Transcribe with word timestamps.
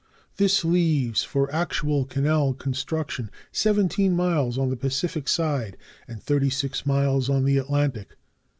This 0.37 0.65
leaves 0.65 1.23
for 1.23 1.53
actual 1.53 2.05
canal 2.05 2.55
construction 2.55 3.29
17 3.51 4.15
miles 4.15 4.57
on 4.57 4.71
the 4.71 4.75
Pacific 4.75 5.27
side 5.29 5.77
and 6.07 6.23
36 6.23 6.87
miles 6.87 7.29
on 7.29 7.45
the 7.45 7.59
Atlantic. 7.59 8.15